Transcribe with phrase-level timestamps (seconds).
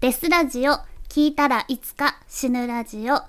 [0.00, 0.72] デスラジオ、
[1.10, 3.20] 聞いたらいつか死ぬラジオ、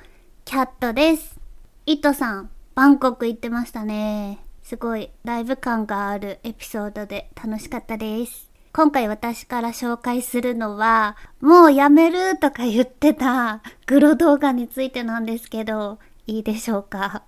[0.45, 1.37] キャットです。
[1.85, 4.39] イトさん、バンコク行ってましたね。
[4.63, 8.49] すごいライブ感があるエピソードで楽しかったです。
[8.71, 17.23] 今回私から紹介するのは、もうやめるとか言ってた グロ動画についてなんですけど、いいでしょうか？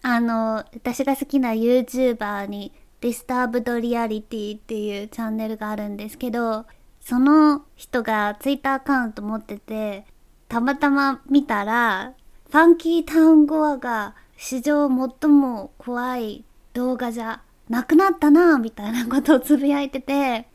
[0.00, 6.64] あの、私が好きな YouTuber に Disturbed Reality っていうチャンネルがあるんですけど、
[7.10, 10.04] その人がツイッターアカウント持ってて、
[10.46, 12.12] たまたま見たら、
[12.52, 20.46] ファンキータウンゴアが史上最も怖い動画じゃなくなったなみたいなことをつぶやいてて、え、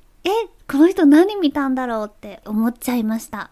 [0.71, 3.51] この人何見たんだろうって思っちゃいました。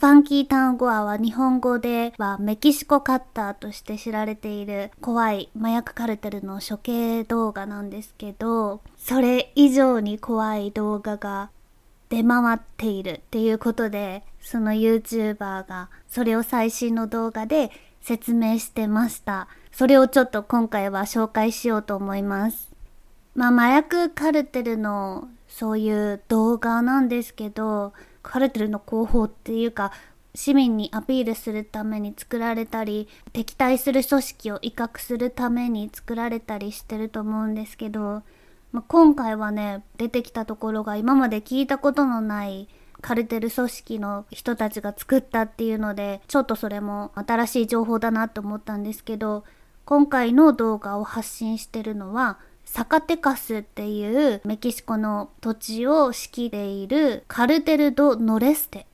[0.00, 11.50] ファンキータウンゴアは日本語ではメキシコカッターとして知られている怖い麻薬カルテルの処刑動画なんですけど、それ以上に怖い動画が
[12.08, 17.70] 出回っているっていうことで、その YouTuber がそれを最新の動画で
[18.00, 19.48] 説明してました。
[19.72, 22.70] それをちょっと今回は紹介しようと思います。
[23.34, 29.92] まあ麻薬カルテルのそういう動画なんですけど、カルテルの広報っていうか、
[30.34, 38.22] 市民にアピールするために作られたり、敵対する組織を威嚇するために作られたりしてると思うんですけど、
[38.74, 42.68] まあ、今回はね、出てきたところが今まで聞いたことのない
[43.00, 49.44] カルテル組織の人たちが作ったっていうので、ちょっとそれも新しい情報だなと思ったんですけど、
[49.84, 58.88] 今回の動画を発信してるのは、サカテカスっていうメキシコの土地を仕切っているカルテル・ド・ノレステ。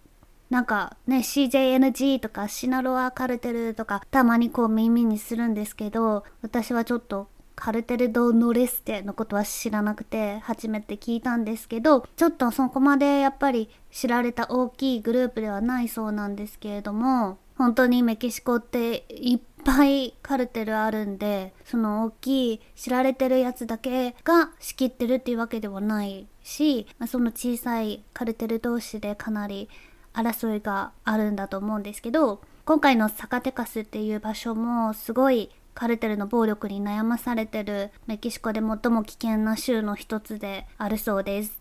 [0.51, 7.29] なんかね、CJNG とかシナロアカルテルとかたまにこう耳にするんですけど、私はちょっと
[7.61, 29.69] カルテル・ド・ノレステのことは知らなくて初めて聞いたんですけどちょっとそこまでやっぱり知られた大きいグループではないそうなんですけれども本当にメキシコっていっぱいカルテルあるんでその大きい知られてるやつだけが仕切ってるっていうわけではないし、まあ、その小さいカルテル同士でかなり
[30.15, 41.61] 争いがあるんだと思うんですけど今回のサカテカスっていう場所もすごいカルテルの暴力に悩まされてるメキシコで最も危険な州の一つであるそうです。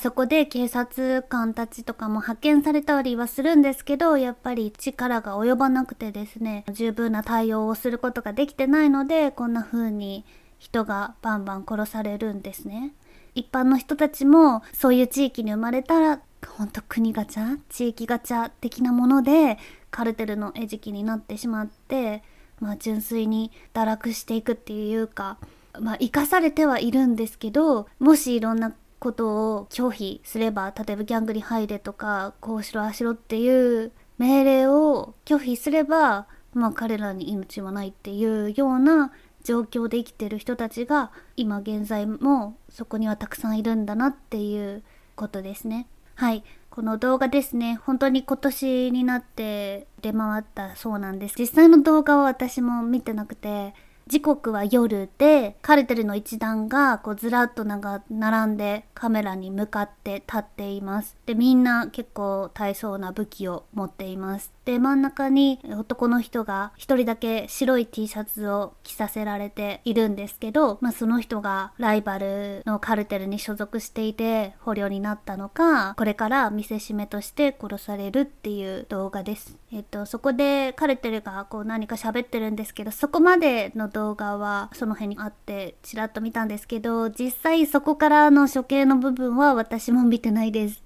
[0.00, 10.24] そこで警察官たちとかも派遣されたりはするんですけど、やっぱり力が及ばなくてですね、十分な対応をすることができてないので、こんな風に
[10.58, 12.92] 人がバンバン殺されるんですね。
[13.34, 19.58] 一般の人たちもそういう地域に生まれたら、ほんと国ガチャ地域ガチャ的なもので
[19.90, 22.22] カルテルの餌食になってしまって、
[22.60, 25.38] まあ、純粋に堕落していくっていうか、
[25.80, 39.12] まあ、生かされてはいるんですけどもしいろんなことを拒否すれば例えばギャングに入れとかこうしろあしろっていう命令を拒否すれば、まあ、彼らに命はないっていうような
[39.44, 44.82] 状況で生きてる人たちが今現在もそこにはたくさんいるんだなっていう
[45.14, 45.86] ことですね。
[46.16, 46.42] はい。
[46.78, 51.34] この動画ですね、本当に今年になって出回ったそうなんです。
[51.36, 53.74] 実際の動画は私も見てなくて、
[54.06, 61.16] 時刻は夜で、カルテルの一団がこうずらっとなんか並んでカメラに向かって立っています。
[61.26, 64.52] で、みんな結構大層な武器を持っています。
[64.68, 79.56] で、真ん中に男の人が一人だけ白い T シャツを着させられているんですけど、まあその人がライバルのカルテルに所属していて捕虜になったのか、これから見せしめとして殺されるっていう動画です。
[79.72, 90.82] えっと、そこでカルテルがこう何か喋ってるんですけど、そこまでの動画はその辺にあってちらっと見たんですけど、実際そこからの処刑の部分は私も見てないです。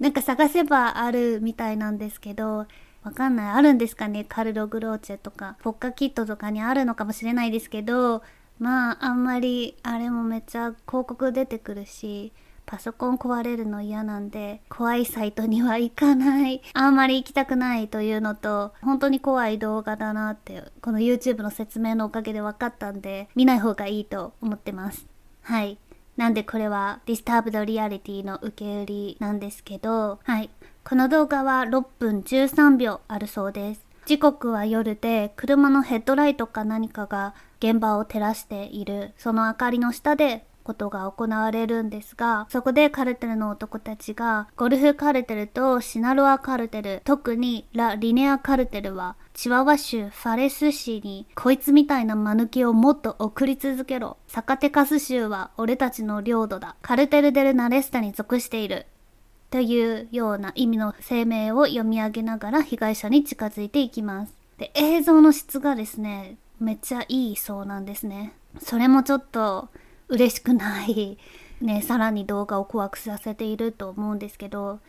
[0.00, 2.66] なんか探せばあるみたいなんですけど、
[3.02, 3.52] わかんない。
[3.52, 8.22] あるんですかねカルロ・グローチェとか、ポッカキットとかにあるのかもしれないですけど、
[8.58, 12.32] まあ、あんまり、あれもめっちゃ広告出てくるし、
[12.64, 16.62] パソコン壊れるの嫌なんで、怖いサイトには行かない。
[16.74, 25.06] あんまり行きたくないというのと、本当に怖い動画だなって、この YouTube の説明のおかげで分かったんで、見ない方がいいと思ってます。
[25.42, 25.76] はい。
[26.16, 30.50] なんでこれは Disturbed Reality の受け売りなんですけど、はい。
[30.84, 33.92] この動画は6分13秒あるそうです。
[34.04, 54.16] 時刻は夜で車のヘッドライトか何かが現場を照らしているその明かりの下でことが行われるんですが、そこでカルテルの男たちが、ゴルフカルテルとシナロアカルテル、特にラ・リネアカルテルは、チワワ州ファレス市に、こいつみたいな間抜けをもっと送り続けろ。
[54.26, 56.76] サカテカス州は俺たちの領土だ。
[56.82, 58.86] カルテル・デル・ノレステに属している。
[59.50, 64.34] というような意味の声明を読み上げながら被害者に近づいていきます。
[64.56, 68.32] で、映像の質がですね、めっちゃいいそうなんですね。
[68.60, 69.68] それもちょっと
[70.12, 71.16] 嬉しくない。
[71.62, 74.80] ね、さらに動画を怖くさせていると思うんですけど、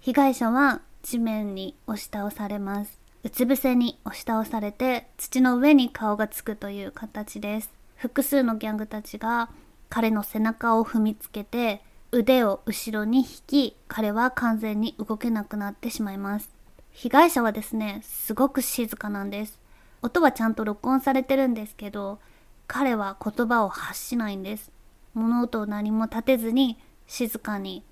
[0.00, 2.98] 被害者は地面に押し倒されます。
[3.22, 7.70] うつ伏せに押し倒されて土の上に顔がつくという形です。
[7.96, 9.50] 複数のギャングたちが
[9.90, 16.48] 彼の背中を踏みつけて腕を後ろに引き彼は完全に動けなくなってしまいます。
[16.92, 19.60] 被害者はですね、すごく静かなんです。
[20.00, 22.18] 音はちゃんと録音されてるんですけど、
[22.66, 24.70] 彼は言葉を発しないんです。
[25.14, 27.84] 物音を何も立てずに静かに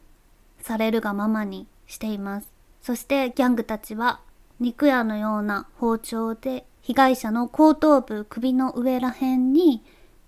[0.63, 2.53] されるがままにしています。
[2.83, 4.21] そしてギャングたちは
[4.59, 9.83] 肉屋のような包丁で被害者の後頭部首の上ら辺に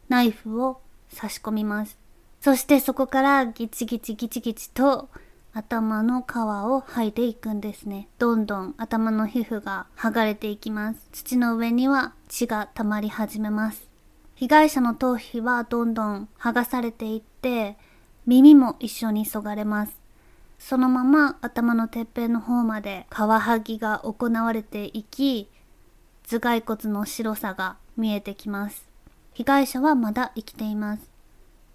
[0.09, 1.99] ナイフを差し込みます。
[2.41, 5.09] そしてそこからギチギチギチギチと
[5.55, 8.09] 頭の皮を剥いていくんですね。
[8.19, 11.09] どんどん頭の皮膚が剥がれていきます。
[11.13, 13.92] 土の上には血が溜まり始めます。
[14.43, 17.77] 被害者の頭皮はどんどん剥がされていって、
[18.27, 19.93] 耳も一緒にそがれます。
[20.59, 25.49] そのまま頭のてっぺんの方まで皮剥ぎが行われていき、
[26.29, 28.85] 頭蓋骨の白さが見えてきます。
[29.33, 31.09] 被害者はまだ生きています。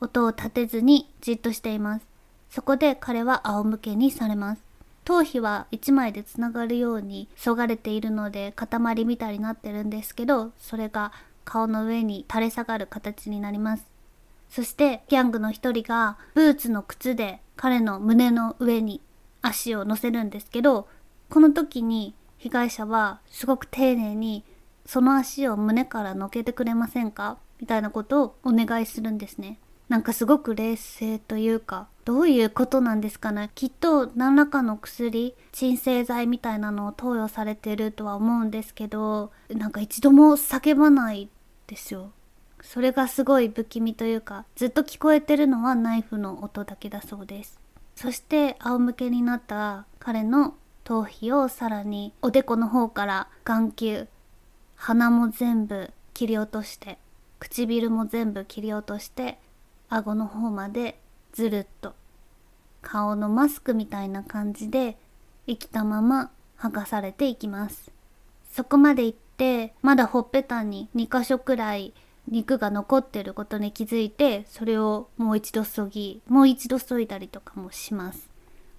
[0.02, 2.06] 音を立てずにじっとしています。
[2.50, 4.62] そこで彼は仰向けにされます。
[5.06, 11.14] 頭皮は1枚でつながるようにそがれているので塊みたいになってるんですけど、それが
[11.48, 13.86] 顔の上に垂れ下がる形になります。
[14.50, 19.02] そしてギャングの一人がブーツの靴で彼の胸の上に
[19.42, 20.88] 足を乗せるんですけど、
[21.30, 24.44] この時に被害者はすごく丁寧に
[24.86, 27.38] その足を胸から乗けてくれませんか？
[27.60, 29.60] みたいなことをお願いするんですね。
[29.90, 33.52] なんかすごく冷静というか、どういうことなんですかね？
[33.56, 41.30] きっと何らかの薬、鎮静剤みたいなのを投与されてるとは思うんですけど、なんか一度も叫ばない
[41.68, 42.12] ですよ。
[42.62, 47.60] それがすごい不気味というか、ずっと聞こえてるのはナイフの音だけだそうです。
[47.96, 54.08] そして仰向けになった彼の頭皮をさらにおでこの方から眼球、
[54.76, 56.98] 鼻も全部切り落として、
[57.40, 59.40] 唇も全部切り落として、
[59.90, 61.00] 顎の方まで
[61.34, 61.94] ずるっと
[62.82, 64.98] 顔のマスクみたいな感じで
[65.46, 67.92] 生きたまま剥がされていきます。
[68.52, 71.94] そこまで行ってまだほっぺたに2箇所くらい
[72.28, 78.28] 肉が残ってることに気づいてそれをもう一度そぎもう一度そいだりとかもします。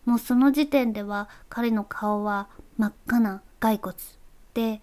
[0.05, 3.95] もうその時点では彼の顔は真っ赤な骸骨
[4.55, 4.81] で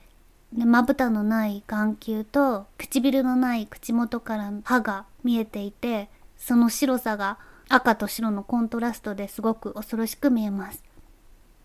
[0.53, 7.37] まぶたのない眼球と唇のない口元から歯が見えていてその白さが
[7.67, 10.83] 赤と白のコントラストですごく恐ろしく見えます。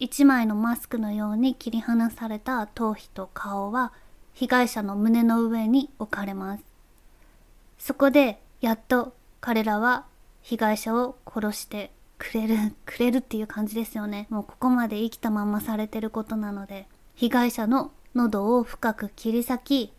[0.01, 3.93] 一枚のマスクのように切り離された頭皮と顔は
[4.33, 6.65] 被害者の胸の上に置かれます
[7.79, 10.07] そこでやっと彼らは
[10.43, 14.27] 被害者を殺してくれる、くれるっていう感じですよね。
[14.31, 19.93] もうここまで生きたままされてることなので、被害者の喉を深く切り裂き、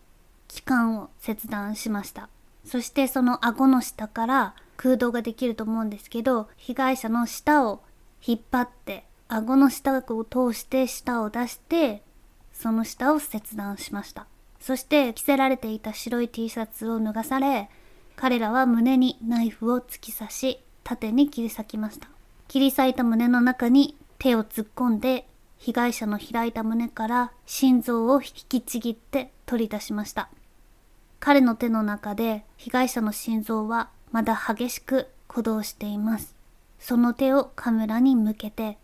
[0.48, 2.30] 気管を切断しました。
[2.64, 7.82] そしてその顎の下から空洞ができると思うんですけど、被害者の舌を
[8.24, 12.04] 引っ張って、顎の下を通して舌を出して、
[12.52, 14.28] その下を切断しました。
[14.60, 17.70] そして着せられていた白い T シャツを脱がされ、
[18.18, 22.10] 彼らは胸にナイフを突き刺し、縦に切り裂きました。
[22.50, 25.26] 切り裂いた胸の中に手を突っ込んで、
[25.58, 30.30] 被害者の開いた胸から心臓を引きちぎって取り出しました。
[31.22, 36.36] 彼の手の中で被害者の心臓はまだ激しく鼓動しています。
[36.80, 38.78] その手をカメラに向けて、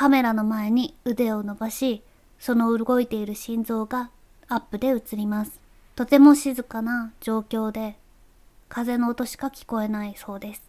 [0.00, 2.02] カメラの前に腕を伸ばし、
[2.38, 4.10] その動いている心臓が
[4.48, 5.60] アップで映ります。
[5.94, 7.98] とても静かな状況で、
[8.70, 10.62] 風の音しか聞こえないそうです。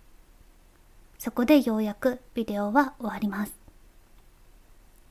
[1.17, 3.53] そこでようやくビデオは終わります。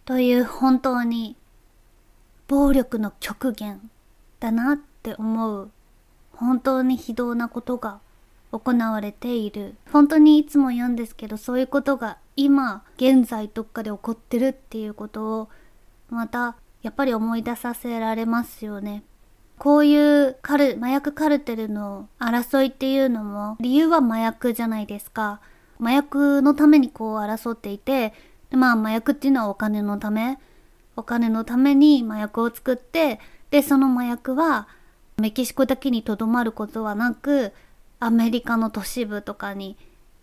[0.04, 1.34] という本当に
[2.46, 3.90] 暴力の極限
[4.38, 5.70] だなって思う
[6.32, 8.00] 本当に非道なことが
[8.52, 9.76] 行われている。
[9.92, 15.48] 本当にいつも言うんですけど、そういうことが今、現在どっかで起こってるっていうことを、
[16.08, 19.04] またやっぱり思い出させられますよね。
[19.58, 25.40] こういうカル、麻薬カルテルの争いっていうのも、理由は麻薬じゃないですか。
[25.78, 28.14] 麻薬のためにこう争っていて、
[28.50, 30.38] まあ麻薬っていうのはお金のため、
[30.96, 34.66] お金のために麻薬を作って、で、その麻薬は
[35.18, 37.52] メキシコだけにとどまることはなく、
[38.00, 39.76] アメリカの都市部とかに、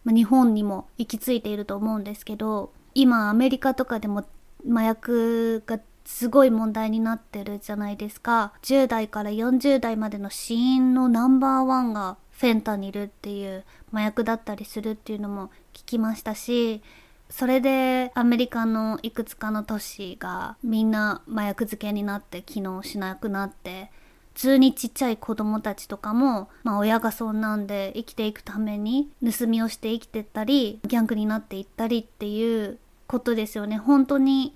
[0.04, 4.26] ま日本にも行き着いていると思うんですけど、今アメリカとかでも
[4.70, 8.54] 麻薬がすごい問題になってるじゃないですか。
[8.64, 16.82] 10代から40代までの死因のナンバーワンがフェンタニルっていう麻薬だったりするっていうのも聞きましたし
[17.30, 23.92] それでアメリカのいくつかの都市がみんな麻薬漬けになって機能しなくなって
[24.38, 32.78] 通にちっちゃい子供たちとかも、まあ、親がそんなんで生きていくために盗みをして生きてったりギャングになっていったりっていう
[33.08, 33.78] ことですよね。
[33.78, 34.54] 本当に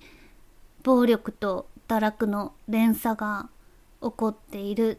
[0.84, 3.48] 暴力と堕落の連鎖が
[4.00, 4.98] 起こっている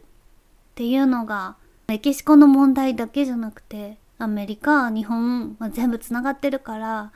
[0.74, 7.12] ていうのがメキシコの問題だけじゃなくてアメリカ日本、まあ、全部つながってるから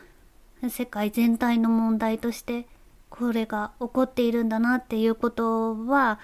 [0.70, 2.66] 世界全体の問題として
[3.10, 6.18] これが起こっているんだなっていうことは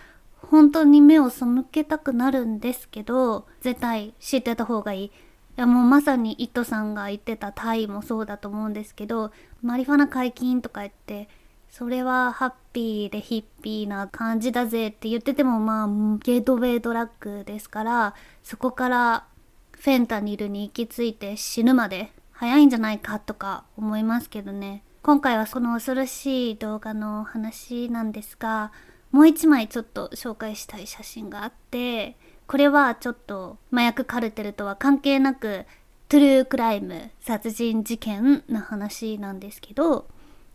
[0.54, 5.06] 本当に目を背けたくなるんですけど絶対知ってた方がいい。
[5.06, 5.11] い
[5.56, 9.32] やもうまさにイットさんが言ってたタイもそうだと思うんですけど
[9.62, 11.28] マリファナ解禁とか言って
[11.70, 15.87] それはハッピーでヒッピーな感じだぜって言っててもまあ
[16.23, 19.26] ゲートウェイドラッグですからそこから
[19.73, 28.73] フェンタニルに行き着いて死ぬまで早いんじゃないかとか思いますけどね今回はその恐ろしい動画の話なんですが
[29.14, 32.16] もう一枚ちょっと紹介したい写真があって
[32.49, 35.66] これはちょっと麻薬カルテルとは関係なく
[36.09, 40.09] トゥルークライム殺人事件の話なんですけど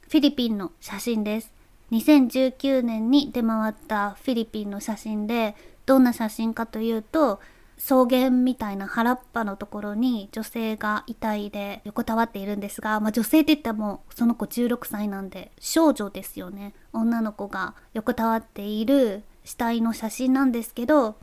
[0.09, 1.53] フィリピンの写真です。
[1.91, 7.39] 2019年に出回ったフィリピンの写真でどんな写真かというと
[7.79, 16.73] 草原みたいな原っぱのところに女性が遺体で横たわっているんですが、まあ、女性って言ってもその子16歳なんで少女ですよね。
[16.91, 21.15] 女の子が横たわっている死体の写真なんですけど、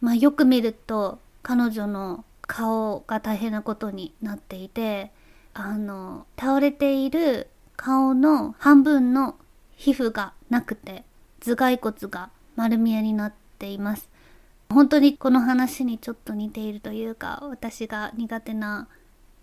[0.00, 5.10] まあ、よく見ると彼女の顔が大変なことになっていて
[5.54, 9.36] あの倒れている顔の半分の
[9.74, 11.04] 皮膚がなくて
[11.40, 14.08] 頭蓋骨が丸見えになっています。
[14.68, 18.88] 本当にこの話にちょっと似ているというか私が苦手な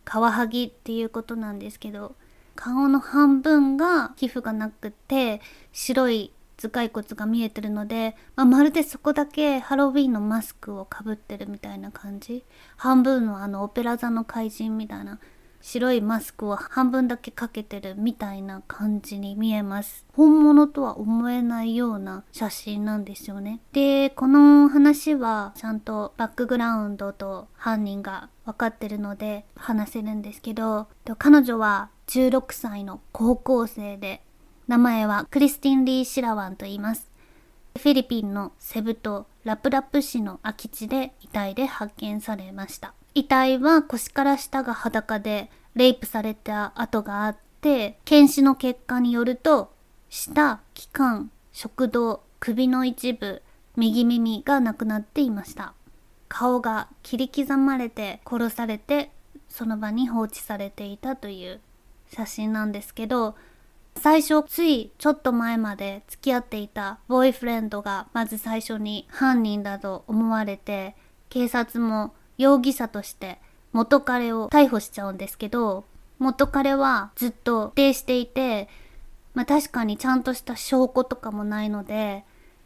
[0.03, 2.15] カワハギっていうことなんですけど
[2.55, 12.43] 顔の半分が皮膚がなくて白い頭蓋骨が見えてるので、まあ、まるでそこだけハロウィンのマスクをかぶってるみたいな感じ。
[12.77, 15.19] 半分のあのオペラ座の怪人みたいな。
[15.65, 20.05] 白いマスクを半分だけかけてるみたいな感じに見えます。
[20.12, 23.62] 本物とは思えないような写真なんですよね。
[23.72, 34.22] で、この話はちゃんとバックグラウンドと犯人が分かってるので話せるんですけど、彼女は16歳の高校生で、
[34.67, 37.10] 名前はクリスティン・リー・シラワンと言います。
[37.77, 42.93] フィリピンのセブ島ラプラプ市の空き地で遺体で発見されました。
[43.15, 49.72] 遺体は腰から下が裸でレイプされた跡があって検視の結果によると
[50.10, 53.41] 舌気管食道首の一部
[53.75, 55.74] 右耳がなくなっていました。
[56.34, 59.12] 顔が切り刻まれて殺されて
[59.50, 61.62] その場に放置されていたという
[62.12, 63.36] 写真なんですけど
[63.98, 70.96] 最初ついちょっと前まで付き合っていたボーイフレンドがまず最初に犯人だと思われて
[71.29, 73.39] 警察も容疑者として
[73.71, 75.85] 元彼を逮捕しちゃうんですけど、
[76.19, 78.69] 元彼はずっと否定していて、
[79.33, 82.23] まあ確かにちゃんとした証拠とかもないので、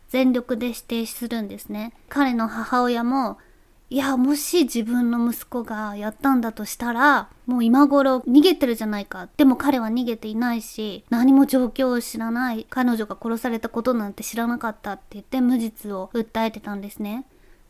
[0.09, 1.93] 全力で否定するんですね。
[2.09, 3.37] 彼の母親も、
[3.89, 9.29] いや、もし自分の息子がやったんだとしたら、もう今頃逃げてるじゃないか。
[9.37, 12.67] でも彼は逃げていないし、何も状況を知らない。
[12.69, 17.23] 彼女が殺されたことなんて知らなかったって言って無実を訴えてたんですね。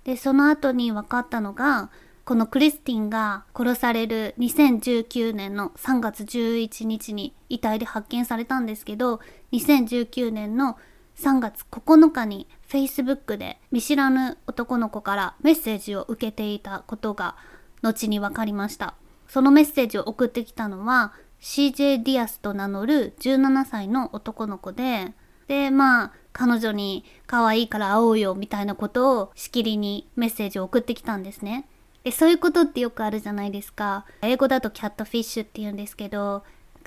[0.08, 1.90] で、その後に分かったのが、
[2.24, 9.20] このクリスティンが殺される2019年の3月11日に遺体で発見されたんですけど、
[9.52, 10.78] 2019年の
[11.18, 17.36] 3月9日に Facebook で見知らぬ男の子からメッセージを受けていたことが
[17.82, 18.96] 後に分かりました。
[19.28, 21.12] そのメッセージを送ってきたのは
[21.42, 25.14] CJ ディアスと名乗る17歳の男の子で、
[25.48, 31.68] で、まあ、彼女に可愛いから会おうよみたいなことをしきりにメッセージを送ってきたんですね。
[32.04, 34.06] でそういうことってよくあるじゃないですか。
[34.22, 36.44] 英語だとキャットフィッシュって言うんですけど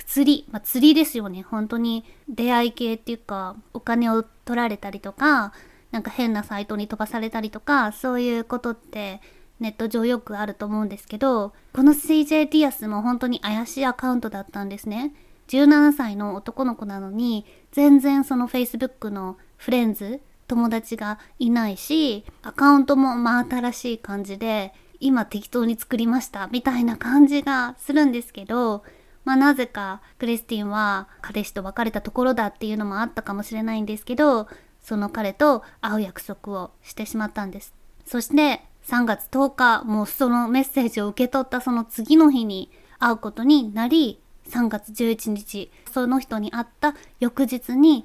[0.06, 1.42] 釣り、まあ、釣りですよね。
[1.42, 5.52] 本当に出会い系っていうかお金を取られたりとか
[5.90, 9.20] なんか変なサイトに飛ばされたりとかそういうことって
[9.58, 15.12] ネット上よくあると思うんですけどこの CJ ディアスも本当に怪しいアカウントだったんですね。
[15.50, 28.82] 17歳の男の子なのに全然その Facebook のフレンズ友達がいないしアカウントも真新しい感じで今適当に作りましたみたいな感じがするんですけど
[29.24, 34.48] まあなぜかクリスティンは彼氏と別れたところだっていうのもあったかもしれないんですけど、
[34.80, 37.74] その彼と会う約束をしてしまったんです。
[38.06, 48.04] そして3月10日、もうそのメッセージを受け取ったその次の日に会うことになり、3月11日、その人に会った翌日に、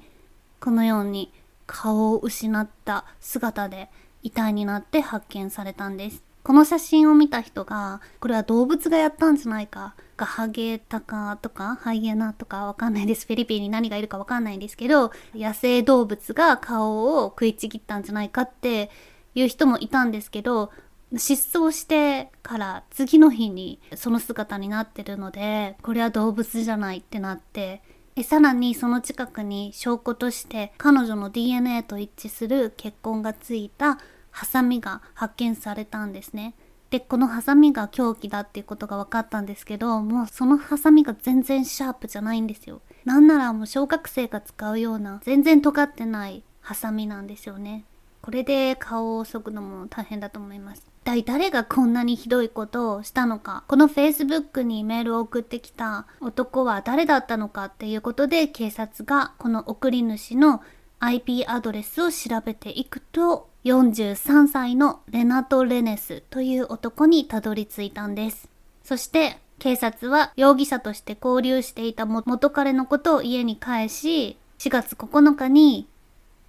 [0.60, 1.32] このように
[1.66, 3.90] 顔を失った姿で
[4.22, 6.22] 遺体になって発見されたんです。
[6.42, 13.26] この写真を見た人が、これは動物がやったんじゃないか、がハゲタカとかハイエナとかわかんないです。
[13.26, 18.90] フィリピンに何がいるかわかんないんですけど、野生動物が顔を食いちぎったんじゃないかって
[19.34, 20.70] いう人もいたんですけど、
[21.14, 27.82] 失踪してから次の日にその姿になってるので、これは動物じゃないってなって、
[28.16, 33.98] えさらにその近くに証拠として彼女の DNA と一致する血痕がついた
[34.30, 36.54] ハサミが発見されたんですね。
[36.90, 42.80] で、このハサミが凶器だっていうことが分かったんですけど、もうそのハサミが全然シャープじゃないんですよ。
[43.04, 47.84] なんならもう小学生が使うような全然尖ってないハサミなんですよね。
[48.22, 50.95] これで顔を削くのも大変だと思います。
[51.06, 60.62] 体誰がこんなにひどいことをしたのか、この Facebook にメールを送ってきた男は誰だったのかっていうことで警察がこの送り主の
[60.98, 68.48] IP アドレスを調べていくと、43歳のレナト・レネスという男にたどり着いたんです。
[68.82, 75.86] そして警察は容疑者として交流していた元彼のことを家に返し、4月9日に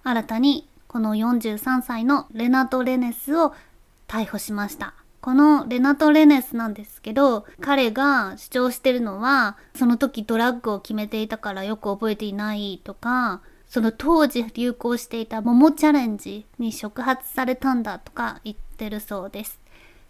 [0.02, 3.52] 新たにこの43歳のレナト・レネスを
[4.08, 4.94] 逮捕しました。
[5.20, 19.60] このレナト・レネスなんですけど、彼が主張してるのは、その時ドラッグを決めていたからよく覚えていないとか、その当時流行していた桃チャレンジに触発されたんだとか言ってるそうです。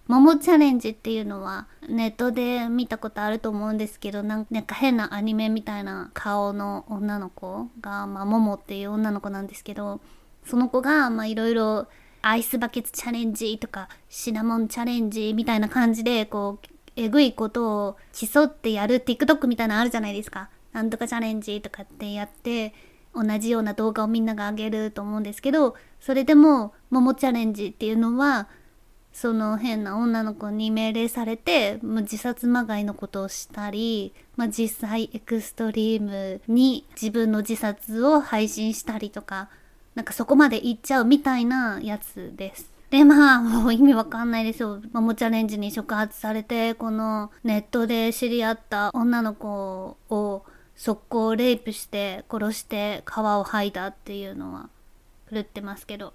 [0.08, 10.00] 桃チャレンジっていうのはネットで見たことあると思うんですけどなんか変なアニメみたいな顔の女の子が、まあ、桃っていう女の子なんですけど
[10.46, 11.88] その子がまあいろいろ
[12.22, 16.66] アイスバケツチャレンジとかシナモンチャレンジみたいな感じでこう
[16.96, 20.50] えぐいことを競ってやる TikTok みたいなのあるじゃないですか。
[20.72, 22.74] なんとかチャレンジとかってやって
[23.14, 28.48] 同じような動画をみんなが上げると思うんですけどそれでも桃チャレンジっていうのは
[29.12, 39.48] その変な女の子に命令されて、まあ、自殺まがいのことをしたり、まあ、実際エクストリームに自分の自殺を配信したりとか
[39.98, 42.70] なんかそこまで行っちゃうみたいなやつです。
[42.88, 44.80] で、まあ、もう意味わかんないですよ。
[44.92, 50.44] マモチャレンジに触発されて、このネットで知り合った女の子を
[50.76, 54.68] 速攻レイプして殺して皮を剥いだっていうのは
[55.32, 56.12] 狂ってますけど。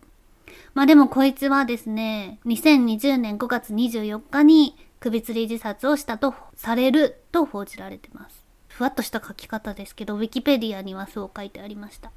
[0.74, 8.46] まあでもこいつはですね、2020年5月24日に首吊り自殺をしたとされると報じられてます。
[8.70, 12.14] ふわっとした書き方ですけど、ウィキペディアにはそう書いてありました。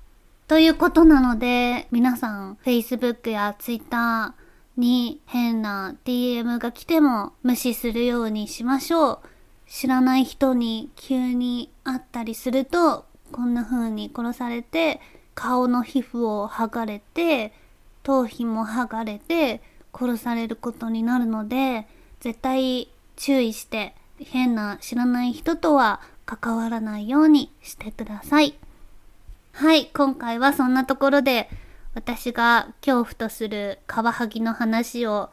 [0.48, 4.32] ということなので、皆さん、Facebook や Twitter
[4.76, 9.18] に変な DM が来ても無視するようにしましょう。
[9.66, 15.00] 知らない人に急に会ったりすると、こんな風に殺されて、
[15.34, 17.52] 顔の皮膚を剥がれて、
[18.04, 19.60] 頭皮も剥がれて、
[19.92, 21.88] 殺されることになるので、
[22.20, 28.54] 絶対注意して、変な知らない人とは関わらないようにしてください。
[29.58, 31.48] はい、今回はそんなところで
[31.94, 35.30] 私が恐怖とするカワハギの話を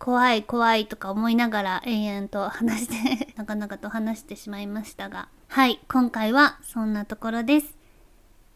[0.00, 7.76] 怖い怖いとか思いながら延々と話して なかなかと話してしまいましたがはい、今回はそんなところです。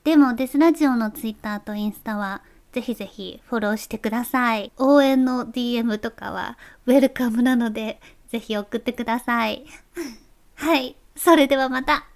[0.02, 2.42] でもデスラジオのツイッターとインスタは
[2.72, 4.72] ぜひぜひフォローしてください。
[4.78, 9.64] 応援の DM とかはウェルカムなのでぜひ送ってください。
[10.56, 12.08] はい、それではまた